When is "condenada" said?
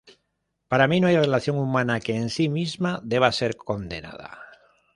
3.55-4.39